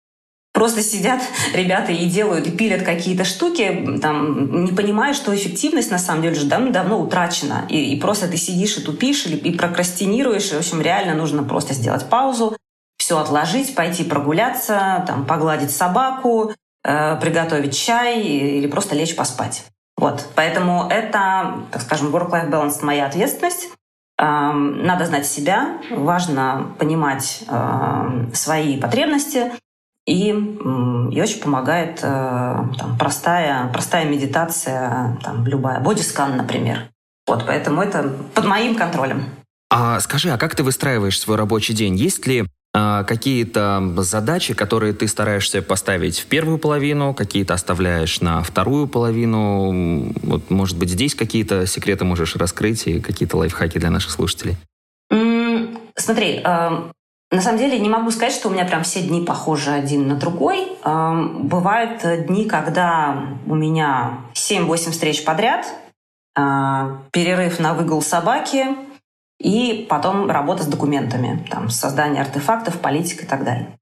[0.55, 1.21] просто сидят
[1.53, 6.35] ребята и делают, и пилят какие-то штуки, там, не понимая, что эффективность на самом деле
[6.35, 7.65] уже давно-давно утрачена.
[7.69, 11.43] И, и просто ты сидишь и тупишь, или, и прокрастинируешь, и, в общем, реально нужно
[11.43, 12.57] просто сделать паузу,
[12.97, 16.53] все отложить, пойти прогуляться, там, погладить собаку,
[16.85, 19.65] э, приготовить чай или просто лечь поспать.
[19.97, 20.25] Вот.
[20.35, 23.69] Поэтому это, так скажем, work-life balance— моя ответственность.
[24.17, 29.51] Эм, надо знать себя, важно понимать э, свои потребности,
[30.05, 32.05] и, и очень помогает э,
[32.77, 36.89] там, простая, простая медитация, там, любая, бодискан, например.
[37.27, 39.25] Вот, поэтому это под моим контролем.
[39.71, 41.95] А скажи, а как ты выстраиваешь свой рабочий день?
[41.95, 42.45] Есть ли
[42.77, 50.13] а, какие-то задачи, которые ты стараешься поставить в первую половину, какие-то оставляешь на вторую половину?
[50.21, 54.57] Вот, может быть, здесь какие-то секреты можешь раскрыть и какие-то лайфхаки для наших слушателей?
[55.97, 56.91] Смотри, э,
[57.31, 60.15] на самом деле не могу сказать, что у меня прям все дни похожи один на
[60.15, 60.77] другой.
[60.83, 65.65] Бывают дни, когда у меня 7-8 встреч подряд,
[66.37, 68.65] а, перерыв на выгул собаки
[69.39, 73.77] и потом работа с документами, там, создание артефактов, политика и так далее.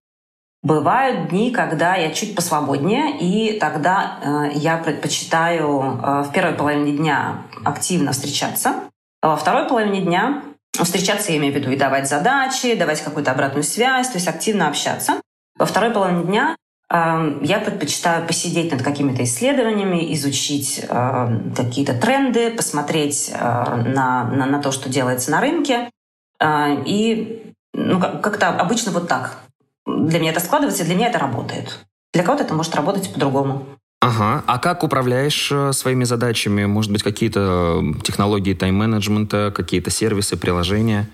[0.62, 6.96] Бывают дни, когда я чуть посвободнее, и тогда э, я предпочитаю э, в первой половине
[6.98, 8.76] дня активно встречаться,
[9.22, 10.42] а во второй половине дня
[10.74, 14.68] Встречаться, я имею в виду, и давать задачи, давать какую-то обратную связь, то есть активно
[14.68, 15.22] общаться.
[15.58, 16.56] Во второй половине дня
[16.90, 24.46] э, я предпочитаю посидеть над какими-то исследованиями, изучить э, какие-то тренды, посмотреть э, на, на,
[24.48, 25.92] на то, что делается на рынке.
[26.40, 29.40] Э, и ну, как-то обычно вот так.
[29.86, 31.86] Для меня это складывается, для меня это работает.
[32.14, 33.66] Для кого-то это может работать по-другому.
[34.04, 34.44] Ага.
[34.48, 36.66] А как управляешь э, своими задачами?
[36.66, 41.10] Может быть, какие-то технологии тайм-менеджмента, какие-то сервисы, приложения?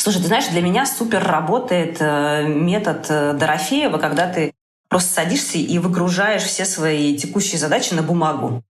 [0.00, 4.54] Слушай, ты знаешь, для меня супер работает э, метод э, Дорофеева, когда ты
[4.88, 8.62] просто садишься и выгружаешь все свои текущие задачи на бумагу.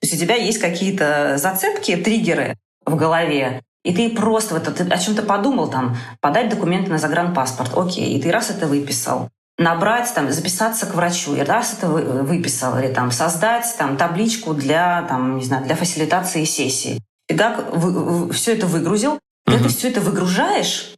[0.00, 4.84] То есть у тебя есть какие-то зацепки, триггеры в голове, и ты просто вот, ты
[4.84, 10.12] о чем-то подумал, там, подать документы на загранпаспорт, окей, и ты раз это выписал набрать,
[10.14, 15.38] там, записаться к врачу, и раз это выписал, или там, создать там, табличку для, там,
[15.38, 17.00] не знаю, для фасилитации сессии.
[17.28, 19.68] И как вы, все это выгрузил, когда uh-huh.
[19.68, 20.92] ты все это выгружаешь,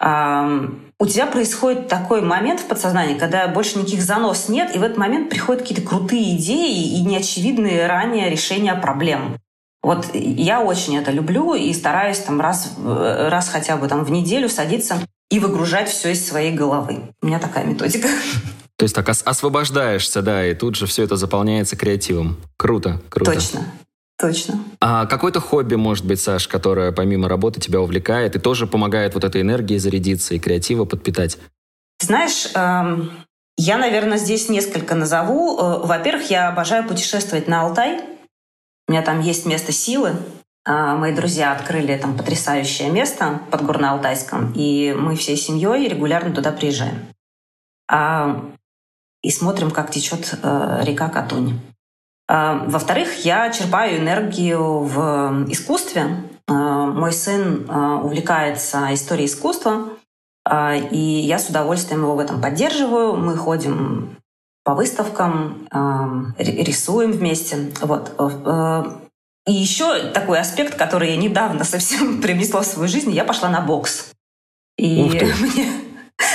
[0.00, 4.98] у тебя происходит такой момент в подсознании, когда больше никаких занос нет, и в этот
[4.98, 9.36] момент приходят какие-то крутые идеи и неочевидные ранее решения проблем.
[9.80, 14.48] Вот я очень это люблю и стараюсь там раз, раз хотя бы там в неделю
[14.48, 14.96] садиться
[15.32, 17.14] и выгружать все из своей головы.
[17.22, 18.06] У меня такая методика.
[18.76, 22.36] То есть так освобождаешься, да, и тут же все это заполняется креативом.
[22.58, 23.32] Круто, круто.
[23.32, 23.64] Точно.
[24.18, 24.62] Точно.
[24.78, 29.24] А какое-то хобби, может быть, Саш, которое помимо работы тебя увлекает и тоже помогает вот
[29.24, 31.38] этой энергии зарядиться и креатива подпитать?
[31.98, 33.10] Знаешь, эм,
[33.56, 35.58] Я, наверное, здесь несколько назову.
[35.58, 38.00] Э, во-первых, я обожаю путешествовать на Алтай.
[38.86, 40.14] У меня там есть место силы.
[40.64, 46.52] А, мои друзья открыли там потрясающее место под Горно-Алтайском, и мы всей семьей регулярно туда
[46.52, 47.06] приезжаем.
[47.90, 48.44] А,
[49.22, 51.60] и смотрим, как течет э, река Катунь.
[52.28, 56.24] А, во-вторых, я черпаю энергию в искусстве.
[56.48, 59.90] Мой сын увлекается историей искусства,
[60.90, 63.16] и я с удовольствием его в этом поддерживаю.
[63.16, 64.16] Мы ходим
[64.64, 65.66] по выставкам,
[66.36, 67.72] рисуем вместе.
[67.80, 68.12] Вот.
[69.46, 73.60] И еще такой аспект, который я недавно совсем привнесла в свою жизнь, я пошла на
[73.60, 74.12] бокс.
[74.78, 75.66] И мне,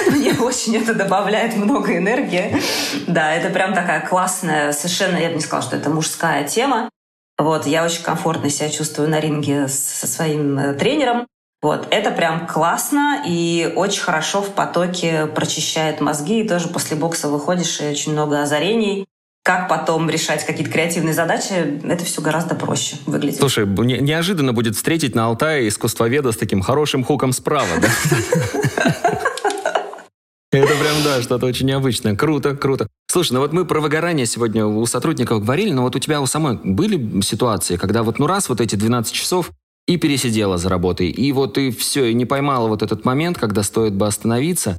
[0.11, 2.61] мне очень это добавляет много энергии.
[3.07, 6.89] Да, это прям такая классная, совершенно, я бы не сказала, что это мужская тема.
[7.37, 11.27] Вот, я очень комфортно себя чувствую на ринге со своим э, тренером.
[11.61, 16.41] Вот, это прям классно и очень хорошо в потоке прочищает мозги.
[16.41, 19.07] И тоже после бокса выходишь, и очень много озарений.
[19.47, 21.53] Как потом решать какие-то креативные задачи,
[21.85, 23.39] это все гораздо проще выглядит.
[23.39, 27.87] Слушай, не, неожиданно будет встретить на Алтае искусствоведа с таким хорошим хуком справа, да?
[30.51, 32.13] Это прям, да, что-то очень необычное.
[32.17, 32.89] Круто, круто.
[33.09, 36.25] Слушай, ну вот мы про выгорание сегодня у сотрудников говорили, но вот у тебя у
[36.25, 39.51] самой были ситуации, когда вот ну раз вот эти 12 часов
[39.87, 41.09] и пересидела за работой.
[41.09, 44.77] И вот ты все, и не поймала вот этот момент, когда стоит бы остановиться,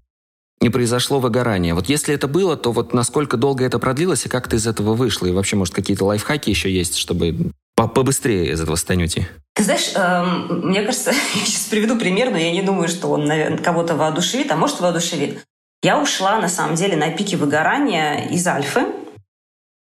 [0.61, 1.75] и произошло выгорание.
[1.75, 4.94] Вот если это было, то вот насколько долго это продлилось, и как ты из этого
[4.94, 5.27] вышла?
[5.27, 9.27] И вообще, может, какие-то лайфхаки еще есть, чтобы побыстрее из этого стань уйти?
[9.55, 13.27] Ты знаешь, эм, мне кажется, я сейчас приведу пример, но я не думаю, что он
[13.27, 15.44] наверное, кого-то воодушевит, а может воодушевит.
[15.83, 18.87] Я ушла, на самом деле, на пике выгорания из Альфы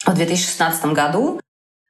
[0.05, 1.39] в 2016 году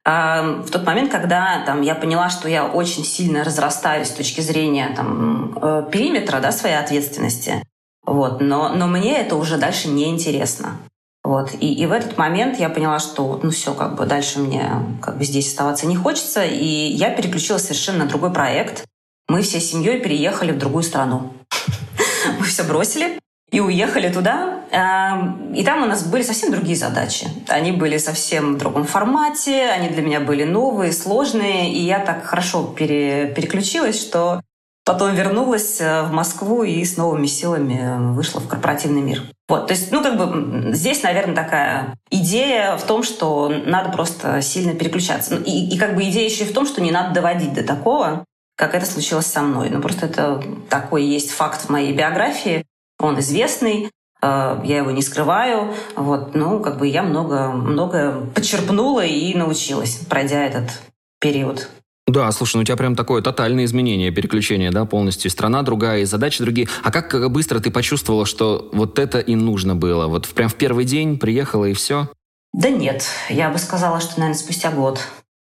[0.06, 4.93] в тот момент, когда там, я поняла, что я очень сильно разрастаюсь с точки зрения
[4.95, 7.63] там, э, периметра да, своей ответственности,
[8.06, 10.78] вот, но, но мне это уже дальше не интересно.
[11.24, 11.54] Вот.
[11.60, 14.70] И, и в этот момент я поняла, что ну все, как бы дальше мне
[15.02, 18.86] как бы здесь оставаться не хочется, и я переключилась совершенно на другой проект.
[19.28, 21.34] Мы всей семьей переехали в другую страну.
[22.39, 23.20] Мы все бросили,
[23.52, 24.60] и уехали туда.
[24.72, 27.28] Эм, и там у нас были совсем другие задачи.
[27.48, 32.26] Они были совсем в другом формате, они для меня были новые, сложные, и я так
[32.26, 34.41] хорошо пере, переключилась, что
[34.86, 39.24] потом вернулась э, в Москву и с новыми силами вышла в корпоративный мир.
[39.50, 44.41] Вот, то есть, ну, как бы здесь, наверное, такая идея в том, что надо просто
[44.41, 45.36] сильно переключаться.
[45.36, 47.63] Ну, и, и как бы идея еще и в том, что не надо доводить до
[47.63, 48.24] такого,
[48.56, 49.69] как это случилось со мной.
[49.69, 52.63] Ну, просто это такой есть факт в моей биографии.
[53.00, 55.74] Он известный, э, я его не скрываю.
[55.95, 60.80] Вот, ну, как бы я много, много почерпнула и научилась, пройдя этот
[61.19, 61.69] период.
[62.08, 65.32] Да, слушай, ну у тебя прям такое тотальное изменение, переключение, да, полностью.
[65.32, 66.68] Страна другая, и задачи другие.
[66.84, 70.06] А как быстро ты почувствовала, что вот это и нужно было?
[70.08, 72.10] Вот прям в первый день приехала и все?
[72.54, 75.00] Да нет, я бы сказала, что, наверное, спустя год.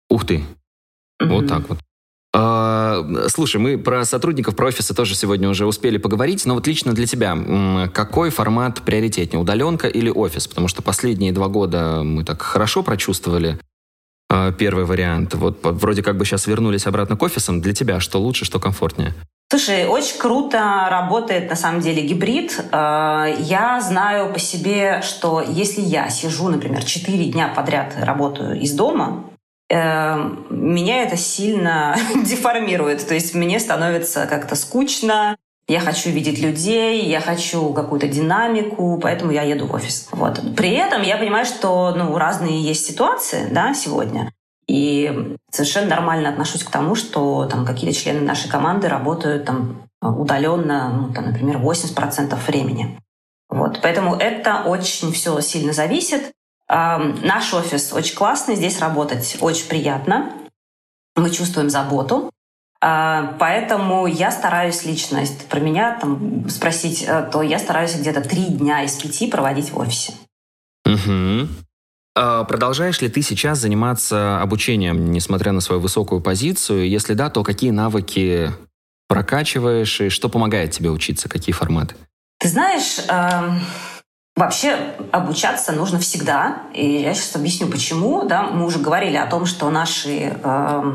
[0.09, 0.37] Ух ты.
[1.21, 1.27] Mm-hmm.
[1.27, 1.79] Вот так вот.
[2.33, 6.93] А, слушай, мы про сотрудников, про офисы тоже сегодня уже успели поговорить, но вот лично
[6.93, 7.37] для тебя,
[7.93, 10.47] какой формат приоритетнее, удаленка или офис?
[10.47, 13.59] Потому что последние два года мы так хорошо прочувствовали
[14.57, 15.33] первый вариант.
[15.35, 17.61] Вот вроде как бы сейчас вернулись обратно к офисам.
[17.61, 19.13] Для тебя что лучше, что комфортнее?
[19.49, 22.65] Слушай, очень круто работает на самом деле гибрид.
[22.71, 28.73] А, я знаю по себе, что если я сижу, например, 4 дня подряд работаю из
[28.73, 29.23] дома,
[29.69, 33.05] Эм, меня это сильно деформирует.
[33.05, 35.35] То есть мне становится как-то скучно,
[35.67, 40.07] я хочу видеть людей, я хочу какую-то динамику, поэтому я еду в офис.
[40.11, 40.41] Вот.
[40.55, 44.31] При этом я понимаю, что ну, разные есть ситуации да, сегодня.
[44.67, 50.89] И совершенно нормально отношусь к тому, что там какие-то члены нашей команды работают там удаленно,
[50.89, 52.99] ну, там, например, 80% времени.
[53.49, 53.79] Вот.
[53.81, 56.31] Поэтому это очень все сильно зависит.
[56.69, 60.31] Наш офис очень классный, здесь работать очень приятно.
[61.15, 62.31] Мы чувствуем заботу.
[62.79, 68.21] А, поэтому я стараюсь лично, если про меня там спросить, э, то я стараюсь где-то
[68.21, 70.13] три дня из пяти проводить в офисе.
[70.85, 71.47] Угу.
[72.15, 76.87] А продолжаешь ли ты сейчас заниматься обучением, несмотря на свою высокую позицию?
[76.87, 78.51] Если да, то какие навыки
[79.07, 81.95] прокачиваешь и что помогает тебе учиться, какие форматы?
[82.39, 82.99] Ты знаешь,
[84.37, 84.77] Вообще
[85.11, 88.23] обучаться нужно всегда, и я сейчас объясню, почему.
[88.27, 90.93] Да, мы уже говорили о том, что наши э,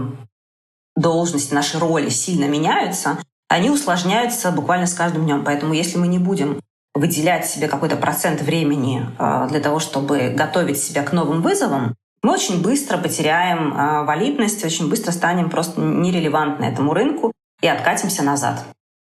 [1.03, 5.45] должности, наши роли сильно меняются, они усложняются буквально с каждым днем.
[5.45, 6.59] Поэтому если мы не будем
[6.95, 12.33] выделять себе какой-то процент времени э, для того, чтобы готовить себя к новым вызовам, мы
[12.33, 18.65] очень быстро потеряем э, валидность, очень быстро станем просто нерелевантны этому рынку и откатимся назад.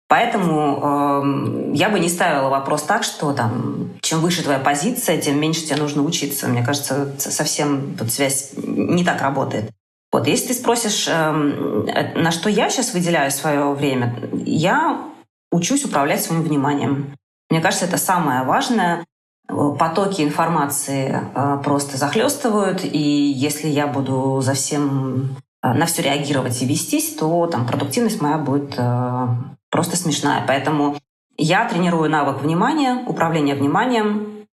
[0.08, 5.38] Поэтому э, я бы не ставила вопрос так, что там, чем выше твоя позиция, тем
[5.40, 6.48] меньше тебе нужно учиться.
[6.48, 9.70] Мне кажется, совсем тут связь не так работает.
[10.10, 15.02] Вот, если ты спросишь, э, на что я сейчас выделяю свое время, я
[15.50, 17.14] учусь управлять своим вниманием.
[17.50, 19.04] Мне кажется, это самое важное.
[19.48, 26.60] Потоки информации э, просто захлестывают, и если я буду за всем э, на все реагировать
[26.60, 29.26] и вестись, то там продуктивность моя будет э,
[29.70, 30.44] просто смешная.
[30.46, 30.98] Поэтому
[31.38, 34.46] я тренирую навык внимания, управления вниманием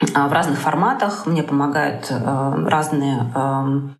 [0.00, 1.26] в разных форматах.
[1.26, 3.96] Мне помогают э, разные эм, эм,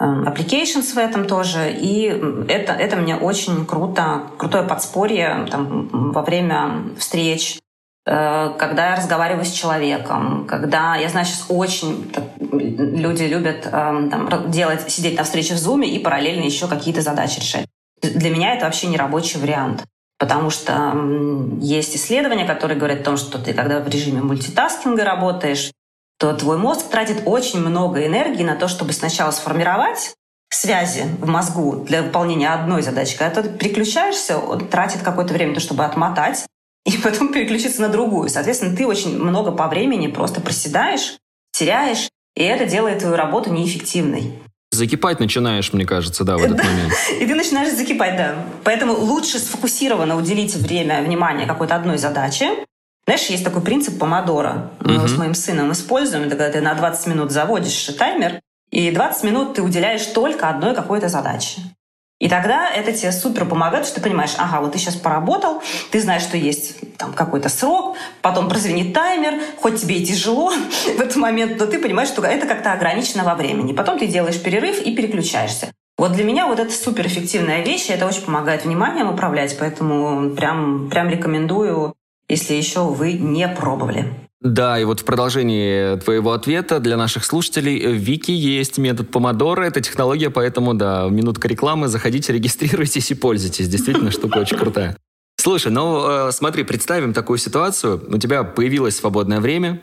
[0.00, 1.72] applications в этом тоже.
[1.72, 2.06] И
[2.48, 7.58] это, это мне очень круто, крутое подспорье там, во время встреч,
[8.06, 14.10] э, когда я разговариваю с человеком, когда я знаю, сейчас очень так, люди любят эм,
[14.10, 17.66] там, делать, сидеть на встрече в Zoom и параллельно еще какие-то задачи решать.
[18.02, 19.84] Для меня это вообще не рабочий вариант.
[20.16, 20.94] Потому что
[21.60, 25.72] есть исследования, которые говорят о том, что ты, когда в режиме мультитаскинга работаешь,
[26.18, 30.14] то твой мозг тратит очень много энергии на то, чтобы сначала сформировать
[30.50, 33.16] связи в мозгу для выполнения одной задачи.
[33.16, 36.46] Когда ты переключаешься, он тратит какое-то время, то, чтобы отмотать,
[36.86, 38.28] и потом переключиться на другую.
[38.28, 41.18] Соответственно, ты очень много по времени просто проседаешь,
[41.52, 44.38] теряешь, и это делает твою работу неэффективной.
[44.72, 46.92] Закипать начинаешь, мне кажется, да, в этот момент.
[47.20, 48.44] И ты начинаешь закипать, да.
[48.64, 52.64] Поэтому лучше сфокусированно уделить время, внимание какой-то одной задаче.
[53.06, 54.70] Знаешь, есть такой принцип помодора.
[54.80, 56.24] Мы uh с моим сыном используем.
[56.24, 58.40] Это когда ты на 20 минут заводишь таймер,
[58.70, 61.60] и 20 минут ты уделяешь только одной какой-то задаче.
[62.20, 66.00] И тогда это тебе супер помогает, что ты понимаешь, ага, вот ты сейчас поработал, ты
[66.00, 70.50] знаешь, что есть там какой-то срок, потом прозвенит таймер, хоть тебе и тяжело
[70.96, 73.72] в этот момент, но ты понимаешь, что это как-то ограничено во времени.
[73.74, 75.70] Потом ты делаешь перерыв и переключаешься.
[75.98, 80.88] Вот для меня вот это суперэффективная вещь, и это очень помогает вниманием управлять, поэтому прям,
[80.88, 81.94] прям рекомендую,
[82.28, 84.12] если еще вы не пробовали.
[84.44, 89.62] Да, и вот в продолжении твоего ответа для наших слушателей в Вики есть метод помодора,
[89.62, 93.68] это технология, поэтому, да, минутка рекламы, заходите, регистрируйтесь и пользуйтесь.
[93.68, 94.98] Действительно, штука очень крутая.
[95.36, 98.02] Слушай, ну э, смотри, представим такую ситуацию.
[98.08, 99.80] У тебя появилось свободное время,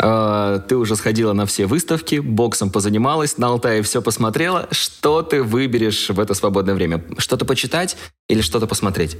[0.00, 4.68] э, ты уже сходила на все выставки, боксом позанималась, на Алтае все посмотрела.
[4.70, 7.04] Что ты выберешь в это свободное время?
[7.18, 7.96] Что-то почитать
[8.28, 9.18] или что-то посмотреть?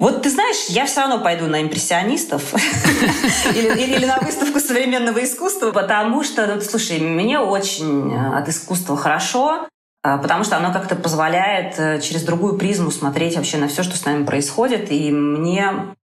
[0.00, 2.54] Вот ты знаешь, я все равно пойду на импрессионистов
[3.54, 9.68] или, на выставку современного искусства, потому что, ну, слушай, мне очень э, от искусства хорошо,
[10.02, 13.98] э, потому что оно как-то позволяет э, через другую призму смотреть вообще на все, что
[13.98, 15.94] с нами происходит, и мне,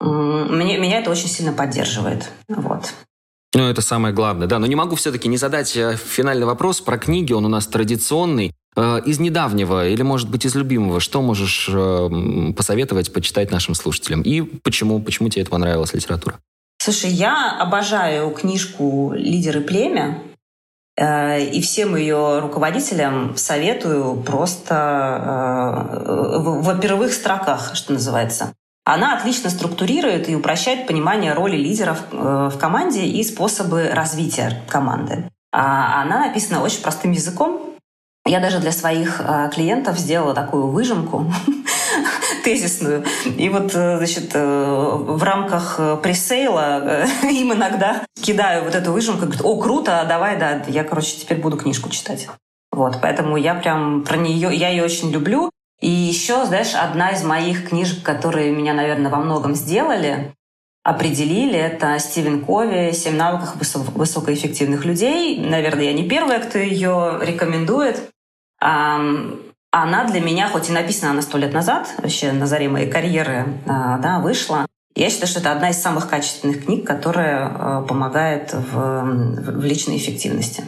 [0.00, 2.30] мне меня это очень сильно поддерживает.
[2.48, 2.94] Вот.
[3.54, 4.58] Ну, это самое главное, да.
[4.58, 7.32] Но не могу все-таки не задать финальный вопрос про книги.
[7.32, 8.54] Он у нас традиционный.
[8.74, 14.22] Э, из недавнего или, может быть, из любимого, что можешь э, посоветовать почитать нашим слушателям?
[14.22, 16.38] И почему, почему тебе это понравилась литература?
[16.78, 20.22] Слушай, я обожаю книжку «Лидеры племя»,
[20.96, 24.74] э, и всем ее руководителям советую просто
[26.38, 28.54] в первых строках, что называется.
[28.84, 35.28] Она отлично структурирует и упрощает понимание роли лидеров в команде и способы развития команды.
[35.52, 37.72] А она написана очень простым языком,
[38.24, 41.26] я даже для своих э, клиентов сделала такую выжимку
[42.44, 43.04] тезисную.
[43.36, 49.42] И вот, э, значит, э, в рамках пресейла им иногда кидаю вот эту выжимку, говорят,
[49.44, 52.28] о, круто, давай, да, я, короче, теперь буду книжку читать.
[52.70, 55.50] Вот, поэтому я прям про нее, я ее очень люблю.
[55.82, 60.32] И еще, знаешь, одна из моих книжек, которые меня, наверное, во многом сделали,
[60.84, 61.58] определили.
[61.58, 65.38] Это Стивен Кови «Семь навыков высокоэффективных людей».
[65.40, 68.10] Наверное, я не первая, кто ее рекомендует.
[68.60, 73.46] Она для меня, хоть и написана она сто лет назад, вообще на заре моей карьеры,
[73.66, 74.66] а, да, вышла.
[74.94, 79.96] Я считаю, что это одна из самых качественных книг, которая а, помогает в, в личной
[79.96, 80.64] эффективности.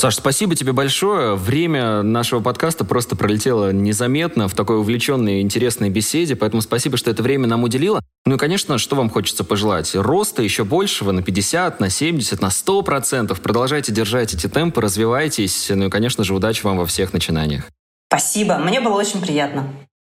[0.00, 1.34] Саш, спасибо тебе большое.
[1.34, 7.10] Время нашего подкаста просто пролетело незаметно в такой увлеченной и интересной беседе, поэтому спасибо, что
[7.10, 8.00] это время нам уделило.
[8.24, 9.94] Ну и, конечно, что вам хочется пожелать?
[9.94, 13.42] Роста еще большего на 50, на 70, на 100 процентов.
[13.42, 15.68] Продолжайте держать эти темпы, развивайтесь.
[15.68, 17.64] Ну и, конечно же, удачи вам во всех начинаниях.
[18.08, 18.56] Спасибо.
[18.56, 19.70] Мне было очень приятно.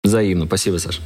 [0.04, 0.44] Взаимно.
[0.44, 1.00] Спасибо, Саша.